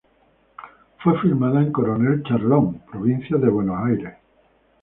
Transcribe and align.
Fue 1.03 1.21
filmada 1.21 1.61
en 1.61 1.71
Coronel 1.71 2.23
Charlone, 2.23 2.81
provincia 2.91 3.37
de 3.37 3.49
Buenos 3.49 3.85
Aires. 3.85 4.15